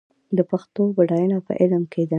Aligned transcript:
د 0.37 0.39
پښتو 0.49 0.81
بډاینه 0.97 1.37
په 1.47 1.53
علم 1.61 1.83
کې 1.91 2.03
ده. 2.07 2.09